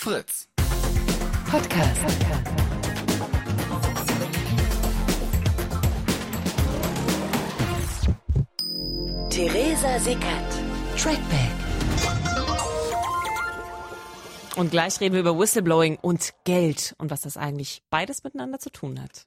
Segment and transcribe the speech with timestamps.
[0.00, 0.46] Fritz.
[1.50, 2.00] Podcast.
[9.28, 10.22] Theresa Sickert.
[10.96, 11.50] Trackback.
[14.54, 18.70] Und gleich reden wir über Whistleblowing und Geld und was das eigentlich beides miteinander zu
[18.70, 19.26] tun hat.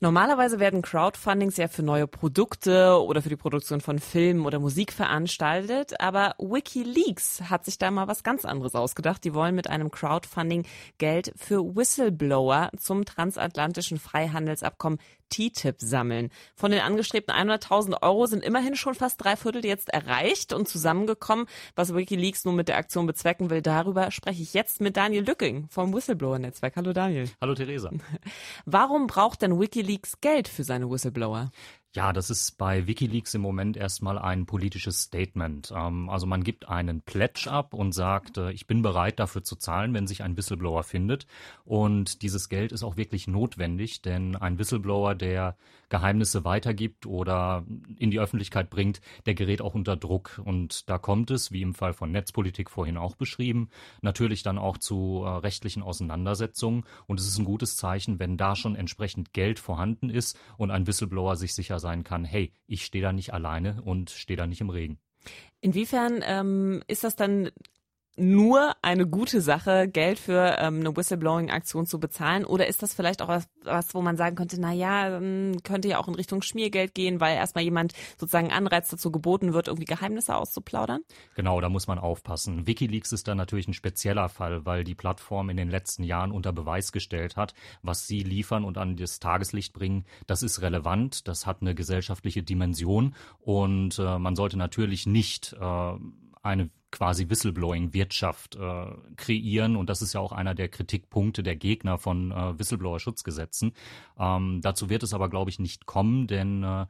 [0.00, 4.92] Normalerweise werden Crowdfundings ja für neue Produkte oder für die Produktion von Filmen oder Musik
[4.92, 9.24] veranstaltet, aber WikiLeaks hat sich da mal was ganz anderes ausgedacht.
[9.24, 10.66] Die wollen mit einem Crowdfunding
[10.98, 14.98] Geld für Whistleblower zum transatlantischen Freihandelsabkommen
[15.30, 16.30] TTIP sammeln.
[16.56, 21.46] Von den angestrebten 100.000 Euro sind immerhin schon fast drei Viertel jetzt erreicht und zusammengekommen.
[21.76, 25.68] Was WikiLeaks nun mit der Aktion bezwecken will, darüber spreche ich jetzt mit Daniel Lücking
[25.70, 26.76] vom Whistleblower-Netzwerk.
[26.76, 27.30] Hallo Daniel.
[27.40, 27.90] Hallo Theresa.
[28.66, 29.69] Warum braucht denn WikiLeaks
[30.20, 31.50] Geld für seine Whistleblower?
[31.92, 35.72] Ja, das ist bei Wikileaks im Moment erstmal ein politisches Statement.
[35.74, 39.56] Ähm, also man gibt einen Pledge ab und sagt, äh, ich bin bereit dafür zu
[39.56, 41.26] zahlen, wenn sich ein Whistleblower findet.
[41.64, 45.56] Und dieses Geld ist auch wirklich notwendig, denn ein Whistleblower, der
[45.90, 47.66] Geheimnisse weitergibt oder
[47.98, 50.40] in die Öffentlichkeit bringt, der gerät auch unter Druck.
[50.42, 53.68] Und da kommt es, wie im Fall von Netzpolitik vorhin auch beschrieben,
[54.00, 56.84] natürlich dann auch zu äh, rechtlichen Auseinandersetzungen.
[57.06, 60.86] Und es ist ein gutes Zeichen, wenn da schon entsprechend Geld vorhanden ist und ein
[60.86, 64.60] Whistleblower sich sicher sein kann, hey, ich stehe da nicht alleine und stehe da nicht
[64.60, 64.98] im Regen.
[65.60, 67.50] Inwiefern ähm, ist das dann
[68.16, 72.44] nur eine gute Sache, Geld für ähm, eine Whistleblowing-Aktion zu bezahlen?
[72.44, 75.88] Oder ist das vielleicht auch was, was wo man sagen könnte, na ja, ähm, könnte
[75.88, 79.86] ja auch in Richtung Schmiergeld gehen, weil erstmal jemand sozusagen Anreiz dazu geboten wird, irgendwie
[79.86, 81.00] Geheimnisse auszuplaudern?
[81.34, 82.66] Genau, da muss man aufpassen.
[82.66, 86.52] Wikileaks ist da natürlich ein spezieller Fall, weil die Plattform in den letzten Jahren unter
[86.52, 91.46] Beweis gestellt hat, was sie liefern und an das Tageslicht bringen, das ist relevant, das
[91.46, 95.92] hat eine gesellschaftliche Dimension und äh, man sollte natürlich nicht äh,
[96.42, 98.86] eine quasi Whistleblowing-Wirtschaft äh,
[99.16, 99.76] kreieren.
[99.76, 103.72] Und das ist ja auch einer der Kritikpunkte der Gegner von äh, Whistleblower-Schutzgesetzen.
[104.18, 106.86] Ähm, dazu wird es aber, glaube ich, nicht kommen, denn äh,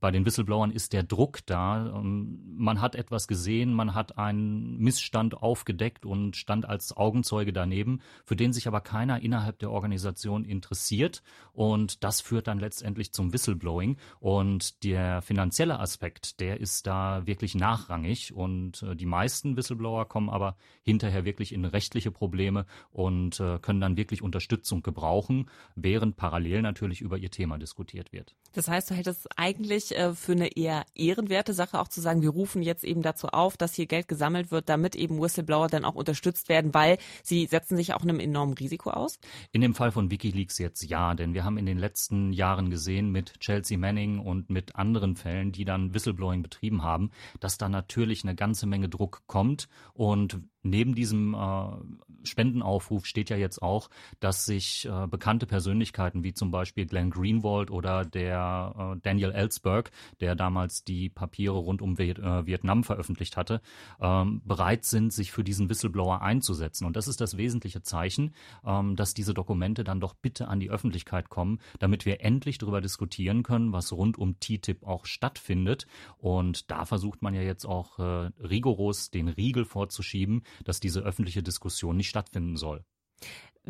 [0.00, 1.86] bei den Whistleblowern ist der Druck da.
[1.96, 8.00] Ähm, man hat etwas gesehen, man hat einen Missstand aufgedeckt und stand als Augenzeuge daneben,
[8.24, 11.22] für den sich aber keiner innerhalb der Organisation interessiert.
[11.52, 13.96] Und das führt dann letztendlich zum Whistleblowing.
[14.20, 18.32] Und der finanzielle Aspekt, der ist da wirklich nachrangig.
[18.32, 23.80] Und äh, die meisten Whistleblower kommen aber hinterher wirklich in rechtliche Probleme und äh, können
[23.80, 28.36] dann wirklich Unterstützung gebrauchen, während parallel natürlich über ihr Thema diskutiert wird.
[28.52, 32.30] Das heißt, du hättest eigentlich äh, für eine eher ehrenwerte Sache auch zu sagen, wir
[32.30, 35.94] rufen jetzt eben dazu auf, dass hier Geld gesammelt wird, damit eben Whistleblower dann auch
[35.94, 39.18] unterstützt werden, weil sie setzen sich auch einem enormen Risiko aus?
[39.52, 43.10] In dem Fall von Wikileaks jetzt ja, denn wir haben in den letzten Jahren gesehen
[43.10, 47.10] mit Chelsea Manning und mit anderen Fällen, die dann Whistleblowing betrieben haben,
[47.40, 53.36] dass da natürlich eine ganze Menge Druck kommt und neben diesem äh, Spendenaufruf steht ja
[53.36, 59.00] jetzt auch, dass sich äh, bekannte Persönlichkeiten wie zum Beispiel Glenn Greenwald oder der äh,
[59.02, 59.77] Daniel Ellsberg,
[60.20, 63.60] der damals die Papiere rund um äh, Vietnam veröffentlicht hatte,
[64.00, 66.84] ähm, bereit sind, sich für diesen Whistleblower einzusetzen.
[66.84, 68.34] Und das ist das wesentliche Zeichen,
[68.64, 72.80] ähm, dass diese Dokumente dann doch bitte an die Öffentlichkeit kommen, damit wir endlich darüber
[72.80, 75.86] diskutieren können, was rund um TTIP auch stattfindet.
[76.18, 81.42] Und da versucht man ja jetzt auch äh, rigoros den Riegel vorzuschieben, dass diese öffentliche
[81.42, 82.84] Diskussion nicht stattfinden soll.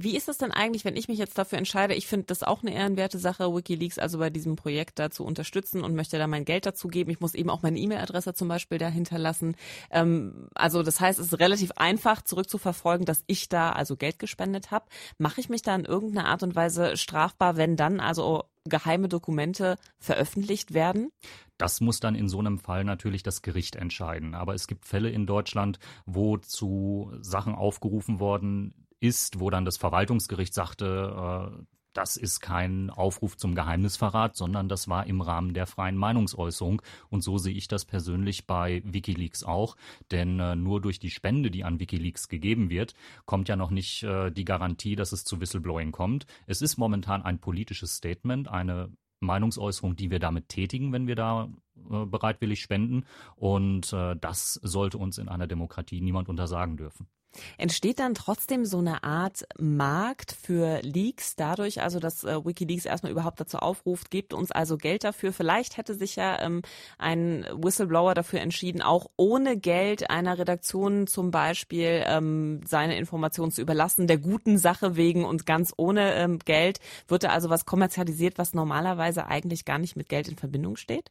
[0.00, 2.62] Wie ist es denn eigentlich, wenn ich mich jetzt dafür entscheide, ich finde das auch
[2.62, 6.44] eine ehrenwerte Sache, Wikileaks also bei diesem Projekt da zu unterstützen und möchte da mein
[6.44, 7.10] Geld dazu geben.
[7.10, 9.56] Ich muss eben auch meine E-Mail-Adresse zum Beispiel da hinterlassen.
[9.90, 14.70] Ähm, also das heißt, es ist relativ einfach zurückzuverfolgen, dass ich da also Geld gespendet
[14.70, 14.86] habe.
[15.18, 19.78] Mache ich mich da in irgendeiner Art und Weise strafbar, wenn dann also geheime Dokumente
[19.98, 21.10] veröffentlicht werden?
[21.56, 24.36] Das muss dann in so einem Fall natürlich das Gericht entscheiden.
[24.36, 29.76] Aber es gibt Fälle in Deutschland, wo zu Sachen aufgerufen worden ist, wo dann das
[29.76, 31.64] Verwaltungsgericht sagte, äh,
[31.94, 36.80] das ist kein Aufruf zum Geheimnisverrat, sondern das war im Rahmen der freien Meinungsäußerung.
[37.08, 39.76] Und so sehe ich das persönlich bei Wikileaks auch.
[40.10, 42.94] Denn äh, nur durch die Spende, die an Wikileaks gegeben wird,
[43.24, 46.26] kommt ja noch nicht äh, die Garantie, dass es zu Whistleblowing kommt.
[46.46, 51.48] Es ist momentan ein politisches Statement, eine Meinungsäußerung, die wir damit tätigen, wenn wir da
[51.74, 53.04] bereitwillig spenden.
[53.34, 57.08] Und das sollte uns in einer Demokratie niemand untersagen dürfen.
[57.56, 63.12] Entsteht dann trotzdem so eine Art Markt für Leaks dadurch, also dass äh, WikiLeaks erstmal
[63.12, 65.32] überhaupt dazu aufruft, gebt uns also Geld dafür.
[65.32, 66.62] Vielleicht hätte sich ja ähm,
[66.98, 73.60] ein Whistleblower dafür entschieden, auch ohne Geld einer Redaktion zum Beispiel ähm, seine Informationen zu
[73.60, 76.80] überlassen, der guten Sache wegen und ganz ohne ähm, Geld.
[77.06, 81.10] Wird da also was kommerzialisiert, was normalerweise eigentlich gar nicht mit Geld in Verbindung steht?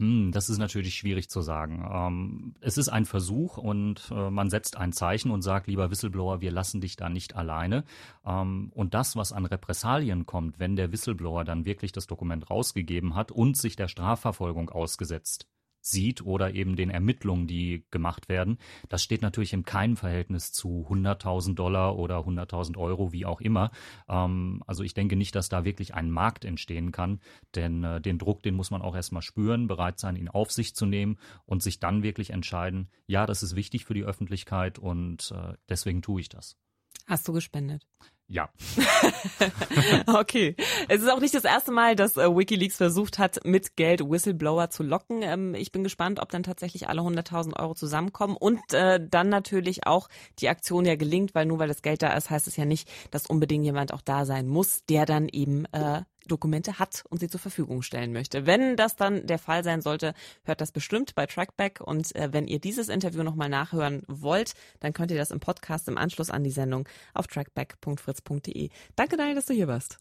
[0.00, 1.86] Hm, das ist natürlich schwierig zu sagen.
[1.92, 6.40] Ähm, es ist ein Versuch und äh, man setzt ein Zeichen und sagt, lieber Whistleblower,
[6.40, 7.84] wir lassen dich da nicht alleine.
[8.24, 13.14] Ähm, und das, was an Repressalien kommt, wenn der Whistleblower dann wirklich das Dokument rausgegeben
[13.14, 15.46] hat und sich der Strafverfolgung ausgesetzt
[15.80, 20.86] sieht oder eben den Ermittlungen, die gemacht werden, das steht natürlich in keinem Verhältnis zu
[20.88, 23.70] 100.000 Dollar oder 100.000 Euro, wie auch immer.
[24.08, 27.20] Ähm, also ich denke nicht, dass da wirklich ein Markt entstehen kann,
[27.54, 30.74] denn äh, den Druck, den muss man auch erstmal spüren, bereit sein, ihn auf sich
[30.74, 35.32] zu nehmen und sich dann wirklich entscheiden, ja, das ist wichtig für die Öffentlichkeit und
[35.34, 36.56] äh, deswegen tue ich das.
[37.06, 37.86] Hast du gespendet?
[38.30, 38.48] Ja.
[40.06, 40.54] okay.
[40.88, 44.70] Es ist auch nicht das erste Mal, dass äh, WikiLeaks versucht hat, mit Geld Whistleblower
[44.70, 45.22] zu locken.
[45.22, 49.88] Ähm, ich bin gespannt, ob dann tatsächlich alle 100.000 Euro zusammenkommen und äh, dann natürlich
[49.88, 52.64] auch die Aktion ja gelingt, weil nur weil das Geld da ist, heißt es ja
[52.64, 57.18] nicht, dass unbedingt jemand auch da sein muss, der dann eben äh, Dokumente hat und
[57.18, 58.46] sie zur Verfügung stellen möchte.
[58.46, 61.80] Wenn das dann der Fall sein sollte, hört das bestimmt bei Trackback.
[61.80, 65.88] Und äh, wenn ihr dieses Interview nochmal nachhören wollt, dann könnt ihr das im Podcast
[65.88, 68.70] im Anschluss an die Sendung auf trackback.fritz.de.
[68.96, 69.98] Danke, Daniel, dass du hier warst.